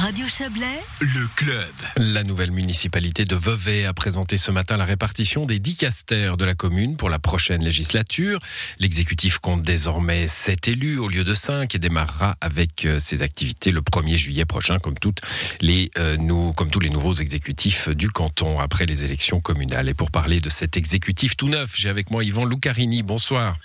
[0.00, 1.68] Radio Chablais, Le club.
[1.98, 6.54] La nouvelle municipalité de Vevey a présenté ce matin la répartition des dicastères de la
[6.54, 8.40] commune pour la prochaine législature.
[8.78, 13.72] L'exécutif compte désormais 7 élus au lieu de 5 et démarrera avec euh, ses activités
[13.72, 15.20] le 1er juillet prochain, comme, toutes
[15.60, 16.16] les, euh,
[16.56, 19.90] comme tous les nouveaux exécutifs du canton après les élections communales.
[19.90, 23.02] Et pour parler de cet exécutif tout neuf, j'ai avec moi Yvan Lucarini.
[23.02, 23.58] Bonsoir.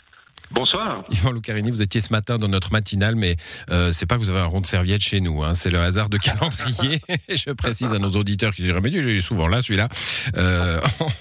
[0.51, 1.03] Bonsoir.
[1.11, 3.35] Yvan Lucarini, vous étiez ce matin dans notre matinale, mais
[3.71, 5.79] euh, c'est pas que vous avez un rond de serviette chez nous, hein, c'est le
[5.79, 7.01] hasard de calendrier.
[7.29, 9.89] Je précise à nos auditeurs qui diraient mais il est souvent là celui-là.
[10.37, 10.79] Euh,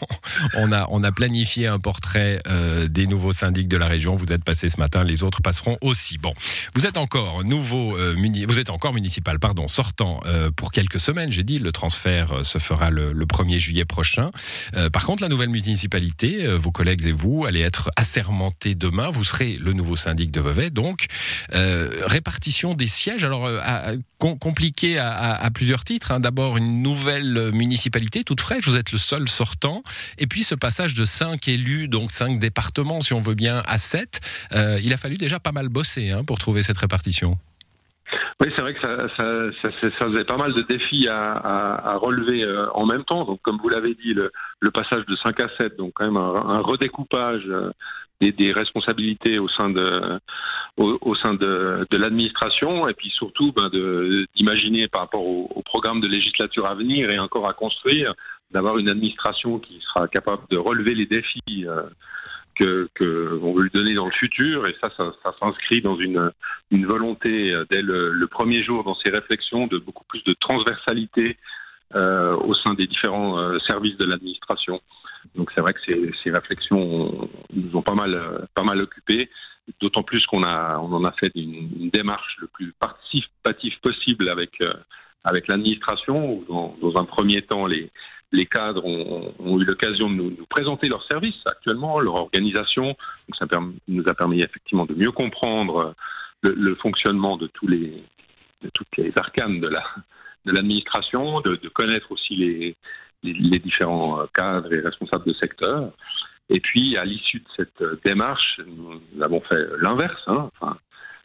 [0.55, 4.15] on a on a planifié un portrait euh, des nouveaux syndics de la région.
[4.15, 6.19] Vous êtes passé ce matin, les autres passeront aussi.
[6.19, 6.33] Bon,
[6.75, 10.21] vous êtes encore nouveau, euh, muni- vous êtes encore municipal, pardon, sortant
[10.57, 11.33] pour quelques semaines.
[11.33, 14.31] J'ai dit le transfert se fera le, le 1er juillet prochain.
[14.93, 19.11] Par contre, la nouvelle municipalité, vos collègues et vous allez être assermentés demain.
[19.15, 20.71] Vous serez le nouveau syndic de Vevey.
[20.71, 21.07] Donc,
[21.55, 23.25] euh, répartition des sièges.
[23.25, 26.11] Alors, euh, à- à- com- compliqué à, plusieurs titres.
[26.11, 26.21] hein.
[26.21, 28.67] D'abord, une nouvelle municipalité toute fraîche.
[28.67, 29.83] Vous êtes le seul sortant.
[30.19, 33.79] Et puis, ce passage de cinq élus, donc cinq départements, si on veut bien, à
[33.79, 34.21] sept.
[34.53, 37.39] Euh, il a fallu déjà pas mal bosser hein, pour trouver cette répartition.
[38.41, 43.25] Oui, c'est vrai que ça, faisait pas mal de défis à, relever en même temps.
[43.25, 44.31] Donc, comme vous l'avez dit, le,
[44.73, 47.45] passage de 5 à 7, donc quand même un, redécoupage
[48.33, 50.21] des, responsabilités au sein de,
[50.77, 53.69] au, sein de, de l'administration, et puis surtout ben,
[54.37, 58.15] d'imaginer par rapport au, programme de législature à venir et encore à construire,
[58.51, 61.67] d'avoir une administration qui sera capable de relever les défis.
[61.67, 61.83] euh,
[62.55, 66.31] que, que on veut lui donner dans le futur et ça, ça, s'inscrit dans une,
[66.71, 71.37] une volonté euh, dès le, premier jour dans ces réflexions de beaucoup plus de transversalité
[71.95, 74.81] euh, au sein des différents euh, services de l'administration.
[75.35, 75.81] Donc c'est vrai que
[76.23, 79.29] ces, réflexions nous ont pas mal, pas mal occupés,
[79.81, 84.53] d'autant plus qu'on a, on en a fait une, démarche le plus participative possible avec,
[84.65, 84.73] euh,
[85.25, 87.91] avec l'administration, dans, un premier temps les,
[88.33, 92.87] les cadres ont, eu l'occasion de nous, présenter leurs services actuellement, leur organisation.
[92.87, 93.47] Donc ça
[93.89, 95.95] nous a permis effectivement de mieux comprendre
[96.45, 98.03] euh, le, fonctionnement de tous les
[98.63, 99.85] de toutes les arcanes de la
[100.47, 102.77] de l'administration, de connaître aussi les,
[103.25, 105.91] les, différents euh, cadres et responsables de secteur.
[106.51, 110.23] Et puis à l'issue de cette euh, démarche, nous avons fait l'inverse.
[110.27, 110.51] hein.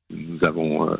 [0.09, 0.97] Nous avons euh,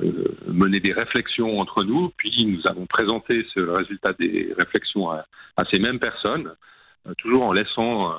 [0.47, 5.25] mené des réflexions entre nous, puis nous avons présenté ce résultat des réflexions à,
[5.73, 6.53] ces mêmes personnes,
[7.17, 8.13] toujours en laissant,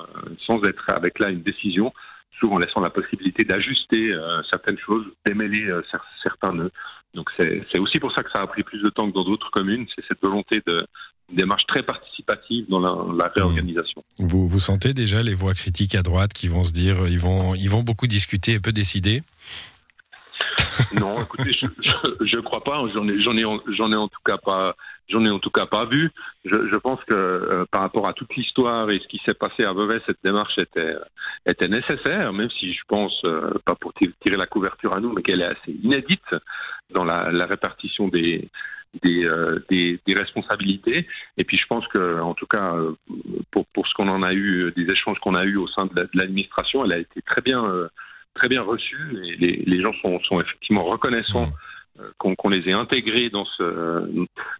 [0.45, 1.91] sans être avec là une décision,
[2.33, 4.15] toujours en laissant la possibilité d'ajuster
[4.51, 6.71] certaines choses, démêler cer- certains nœuds.
[7.15, 9.49] Donc c'est aussi pour ça que ça a pris plus de temps que dans d'autres
[9.49, 10.77] communes, c'est cette volonté de
[11.31, 14.03] une démarche très participative dans la, la réorganisation.
[14.19, 17.19] Vous, vous sentez déjà les voix critiques à droite qui vont se dire euh, ils
[17.19, 19.21] vont, ils vont beaucoup discuter et peu décider?
[20.99, 22.81] Non, écoutez, je, je, je crois pas.
[22.93, 23.43] J'en ai, j'en ai,
[23.77, 24.75] j'en ai en tout cas pas,
[25.09, 26.11] j'en ai en tout cas pas vu.
[26.45, 29.63] Je, je pense que euh, par rapport à toute l'histoire et ce qui s'est passé
[29.63, 30.95] à Vevey, cette démarche était,
[31.45, 35.13] était nécessaire, même si je pense euh, pas pour ti- tirer la couverture à nous,
[35.13, 36.23] mais qu'elle est assez inédite
[36.93, 38.49] dans la, la répartition des
[39.03, 41.07] des, euh, des, responsabilités.
[41.37, 42.93] Et puis je pense que, en tout cas, euh,
[43.51, 45.85] pour, pour ce qu'on en a eu, euh, des échanges qu'on a eu au sein
[45.85, 47.63] de la- de l'administration, elle a été très bien
[48.33, 49.35] très bien reçue et
[49.65, 51.70] les, gens sont, sont effectivement reconnaissants euh,
[52.17, 53.63] qu'on qu'on les ait intégrés dans ce,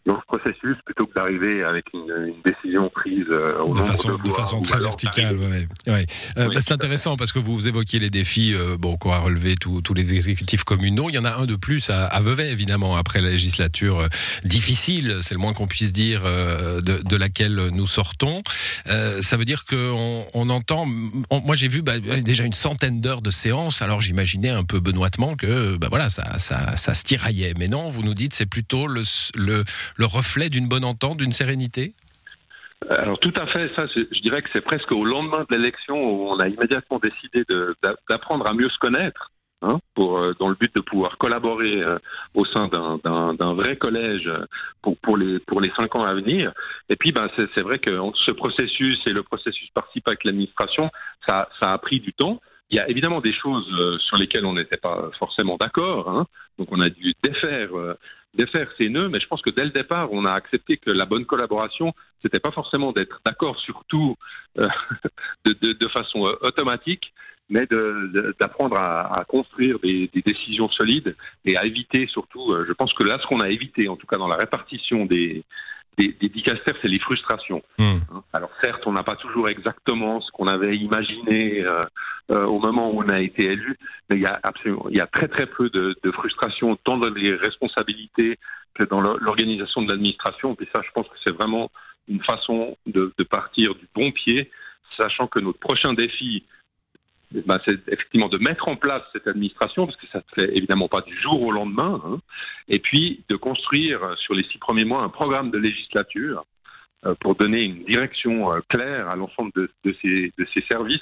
[0.05, 4.17] dans ce processus plutôt que d'arriver avec une, une décision prise euh, au de façon,
[4.23, 5.37] de façon très verticale.
[5.37, 6.05] d'arriver- Ouais, ouais.
[6.37, 9.19] Euh, Oui, bah, c'est intéressant parce que vous, évoquiez les défis euh, bon, qu'ont à
[9.19, 11.07] relever tous les exécutifs communaux.
[11.09, 14.07] Il y en a un de plus à, à Vevey, évidemment, après la législature euh,
[14.45, 18.41] difficile, c'est le moins qu'on puisse dire, euh, de, de laquelle nous sortons.
[18.87, 20.85] Euh, ça veut dire qu'on on entend.
[21.29, 24.79] on- moi, j'ai vu bah, déjà une centaine d'heures de séances, alors j'imaginais un peu
[24.79, 27.03] benoîtement que bah, voilà, ça, ça, ça se
[27.57, 29.01] Mais non, vous nous dites c'est plutôt le,
[29.35, 29.63] le,
[29.95, 31.93] le reflet d'une bonne entente, d'une sérénité?
[32.89, 36.29] Alors tout à fait, ça, je, dirais que c'est presque au lendemain de l'élection où
[36.29, 37.43] on a immédiatement décidé
[38.09, 39.31] d'apprendre à mieux se connaître,
[39.61, 41.99] hein, euh, dans le but de pouvoir collaborer euh,
[42.33, 44.45] au sein d'un- vrai collège euh,
[44.81, 45.39] pour, les,
[45.79, 46.51] cinq ans à venir.
[46.89, 47.91] Et puis, ben, c'est vrai que
[48.25, 50.89] ce processus et le processus participe avec l'administration,
[51.27, 52.41] ça, a pris du temps.
[52.71, 53.67] Il y a évidemment des choses
[53.99, 56.25] sur lesquelles on n'était pas forcément d'accord, hein,
[56.57, 57.75] donc on a dû défaire.
[57.75, 57.95] euh,
[58.33, 61.05] défaire ces nœuds, mais je pense que dès le départ, on a accepté que la
[61.05, 64.15] bonne collaboration, c'était pas forcément d'être d'accord sur tout
[64.57, 64.67] euh,
[65.45, 67.11] de, façon euh, automatique,
[67.49, 67.67] mais
[68.39, 71.13] d'apprendre à, construire des, décisions solides
[71.43, 74.15] et à éviter surtout, je pense que là, ce qu'on a évité, en tout cas
[74.15, 75.43] dans la répartition des,
[75.97, 77.61] des, des dicastères, c'est les frustrations.
[77.77, 77.97] Hmm.
[78.13, 78.23] Hein.
[78.33, 81.81] Alors certes, on n'a pas toujours exactement ce qu'on avait imaginé euh,
[82.31, 83.77] euh, au moment où on a été élu,
[84.09, 86.97] mais il y a absolument, il y a très très peu de, de frustration tant
[86.97, 88.39] dans les responsabilités
[88.73, 90.55] que dans l'organisation de l'administration.
[90.61, 91.69] Et ça, je pense que c'est vraiment
[92.07, 94.49] une façon de, de, partir du bon pied,
[94.99, 96.45] sachant que notre prochain défi,
[97.45, 100.51] bah, c'est effectivement de mettre en place cette administration, parce que ça ne se fait
[100.57, 102.19] évidemment pas du jour au lendemain, hein,
[102.67, 106.45] et puis de construire sur les six premiers mois un programme de législature
[107.05, 110.31] euh, pour donner une direction euh, claire à l'ensemble de ces
[110.69, 110.99] services.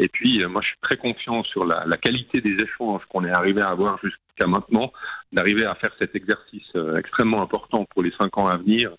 [0.00, 3.30] Et puis, euh, moi, je suis très confiant sur la, qualité des échanges qu'on est
[3.30, 4.90] arrivé à avoir jusqu'à maintenant,
[5.30, 8.90] d'arriver à faire cet exercice extrêmement important pour les cinq ans à venir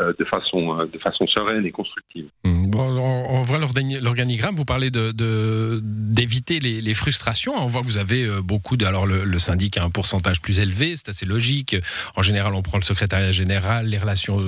[0.00, 2.26] euh, de façon, euh, de façon sereine et constructive.
[2.44, 2.70] Mmh.
[2.70, 7.52] Bon, on, voit l'organigramme, vous parlez d'éviter les, frustrations.
[7.56, 8.84] On voit que vous avez euh, beaucoup de.
[8.84, 11.74] Alors, le, le, syndic a un pourcentage plus élevé, c'est assez logique.
[12.14, 14.38] En général, on prend le secrétariat général, les relations,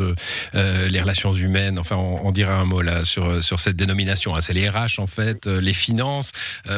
[0.55, 1.81] euh, les relations humaines.
[1.81, 4.37] Enfin, on, on, dira un mot là sur, sur cette dénomination.
[4.37, 4.41] Hein.
[4.43, 6.00] C'est les RH, en fait, les finances.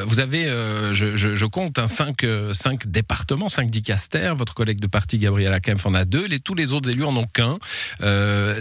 [0.06, 0.46] Vous avez,
[0.92, 4.34] je, je, compte, hein, cinq, cinq départements, cinq dicastères.
[4.34, 6.26] Votre collègue de parti, Gabriel Kempf, en a deux.
[6.26, 7.58] Les, tous les autres élus en ont qu'un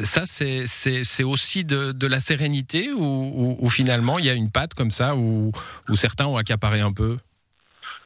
[0.03, 4.91] ça, c'est aussi de, de, la sérénité ou, finalement il y a une patte comme
[4.91, 5.51] ça où,
[5.89, 7.17] où certains ont accaparé un peu?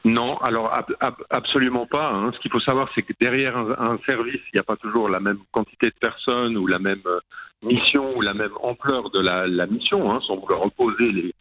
[0.03, 2.11] Non, alors ab ab absolument pas.
[2.11, 2.31] Hein.
[2.35, 5.19] Ce qu'il faut savoir, c'est que derrière un, service, il n'y a pas toujours la
[5.19, 7.19] même quantité de personnes ou la même euh,
[7.63, 11.33] mission ou la même ampleur de la, la mission, hein, sans vouloir opposer les,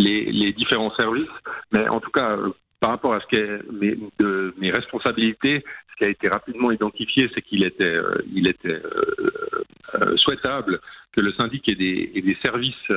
[0.00, 1.28] les, les, différents services.
[1.72, 2.50] Mais en tout cas, euh,
[2.80, 6.70] par rapport à ce qui est mes, de mes responsabilités, ce qui a été rapidement
[6.70, 9.64] identifié, c'est qu'il était, euh, il était euh,
[9.96, 10.80] euh, souhaitable
[11.12, 12.88] que le syndic ait des, ait des services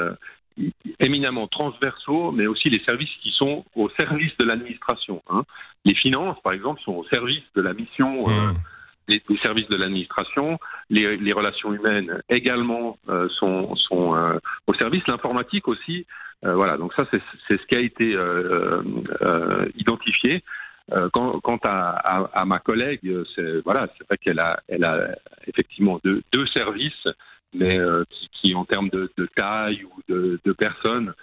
[0.99, 5.21] éminemment transversaux, mais aussi les services qui sont au service de l'administration.
[5.29, 5.43] Hein.
[5.85, 8.27] Les finances, par exemple, sont au service de la mission.
[8.27, 8.53] Mmh.
[9.09, 10.59] des, des, services de l'administration,
[10.89, 14.29] les, les, relations humaines également euh, sont, sont euh,
[14.67, 16.05] au service, l'informatique aussi.
[16.45, 18.17] Euh, voilà, donc ça c'est ce qui a été
[19.75, 20.43] identifié.
[21.13, 22.99] Quant, à, à, ma collègue,
[23.35, 25.15] c'est voilà, c'est vrai qu'elle a, elle a
[25.47, 27.05] effectivement deux, deux services,
[27.53, 31.13] mais euh, qui, qui, en termes de, de taille ou de, de personnes,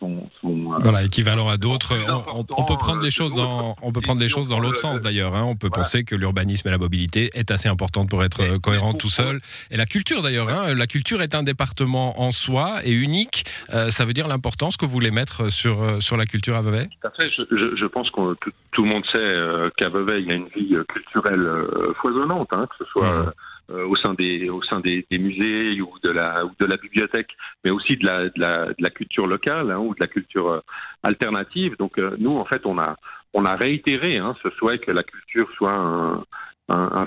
[0.00, 1.94] sont, sont, euh, voilà, équivalent à d'autres.
[2.08, 5.00] On, on, peut prendre les choses dans, on peut prendre les choses dans l'autre sens
[5.00, 5.36] d'ailleurs.
[5.36, 5.44] Hein.
[5.44, 5.82] On peut voilà.
[5.82, 9.38] penser que l'urbanisme et la mobilité est assez importante pour être mais, cohérent tout seul.
[9.70, 10.48] Et la culture d'ailleurs.
[10.48, 10.74] Hein.
[10.74, 13.44] La culture est un département en soi et unique.
[13.72, 16.62] Euh, ça veut dire l'importance que vous voulez mettre sur euh, sur la culture à
[16.62, 16.88] Vevey?
[17.00, 17.30] Tout à fait.
[17.36, 20.32] Je, je, je pense que tout, tout, le monde sait euh, qu'à Vevey il y
[20.32, 23.10] a une vie culturelle euh, foisonnante, hein, que ce soit.
[23.10, 23.30] Mmh euh,
[23.70, 27.30] au sein des au sein des, musées ou de la ou de la bibliothèque,
[27.64, 30.48] mais aussi de la de la, de la culture locale hein, ou de la culture
[30.48, 30.60] euh,
[31.02, 31.76] alternative.
[31.78, 32.96] Donc euh, nous en fait on a
[33.34, 36.24] on a réitéré hein, ce souhait que la culture soit un,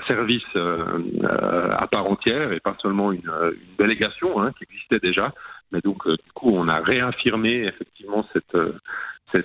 [0.08, 3.32] service euh, à part entière et pas seulement une,
[3.78, 5.32] délégation hein, qui existait déjà.
[5.72, 8.56] Mais donc du coup on a réaffirmé effectivement cette,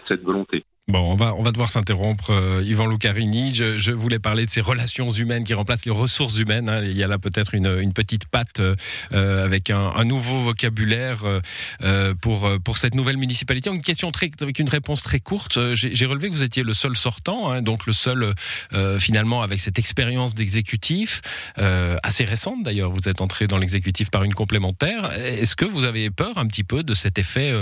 [0.10, 0.66] cette volonté.
[0.90, 3.54] Bon, on va, on va devoir s'interrompre, euh, Yvan Lucarini.
[3.54, 6.68] Je, voulais parler de ces relations humaines qui remplacent les ressources humaines.
[6.68, 6.84] Hein.
[6.84, 11.22] Il y a là peut-être une, petite patte euh, avec un, nouveau vocabulaire
[11.84, 13.70] euh, pour, pour cette nouvelle municipalité.
[13.70, 14.10] Une question
[14.42, 15.60] avec une réponse très courte.
[15.76, 18.34] J'ai relevé que vous étiez le seul sortant, hein, donc le seul
[18.74, 21.22] euh, finalement avec cette expérience d'exécutif,
[21.60, 22.90] euh, assez récente d'ailleurs.
[22.90, 25.12] Vous êtes entré dans l'exécutif par une complémentaire.
[25.14, 27.54] Est-ce que vous avez peur un petit peu de cet effet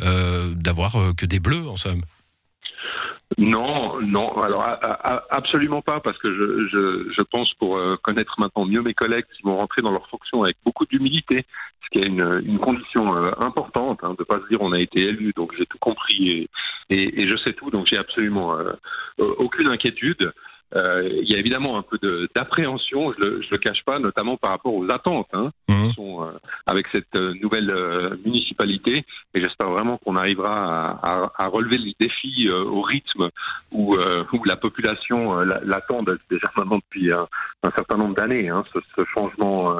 [0.00, 2.02] d'avoir que des bleus en somme?
[3.38, 4.40] Non, non.
[4.42, 8.64] Alors a, a, absolument pas, parce que je, je, je pense pour euh, connaître maintenant
[8.64, 11.44] mieux mes collègues qui vont rentrer dans leurs fonctions avec beaucoup d'humilité,
[11.84, 14.80] ce qui est une, une condition euh, importante, hein, de pas se dire on a
[14.80, 16.48] été élu, donc j'ai tout compris et,
[16.90, 18.72] et, et, je sais tout, donc j'ai absolument euh,
[19.18, 20.32] aucune inquiétude.
[20.76, 21.98] Euh, il y a évidemment un peu
[22.34, 25.88] d'appréhension, je ne le cache pas, notamment par rapport aux attentes hein, mmh.
[25.88, 26.30] qui sont euh,
[26.66, 29.04] avec cette euh, nouvelle euh, municipalité.
[29.34, 33.28] Et j'espère vraiment qu'on arrivera à, à, à, relever les défis au rythme
[33.72, 33.96] où,
[34.32, 35.98] où la population l'attend
[36.30, 37.26] déjà maintenant depuis un,
[37.62, 39.76] un certain nombre d'années, hein, ce, ce, changement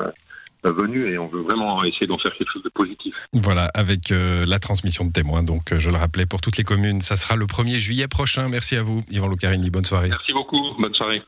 [0.72, 3.14] venu et on veut vraiment essayer d'en faire quelque chose de positif.
[3.32, 5.42] Voilà, avec euh, la transmission de témoins.
[5.42, 8.48] Donc, euh, je le rappelais, pour toutes les communes, ça sera le 1er juillet prochain.
[8.48, 9.70] Merci à vous, Yvan Lucarini.
[9.70, 10.08] Bonne soirée.
[10.08, 10.60] Merci beaucoup.
[10.78, 11.22] Bonne soirée.